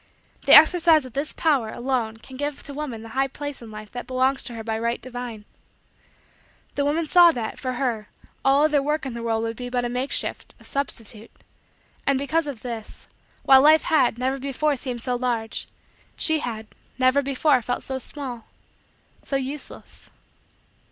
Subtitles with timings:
[0.47, 3.91] The exercise of this power alone can give to woman the high place in Life
[3.91, 5.45] that belongs to her by right divine.
[6.73, 8.09] The woman saw that, for her,
[8.43, 11.29] all other work in the world would be but a makeshift a substitute;
[12.07, 13.07] and, because of this,
[13.43, 15.67] while Life had, never before seemed so large,
[16.15, 16.65] she had,
[16.97, 18.47] never before felt so small
[19.21, 20.09] so useless.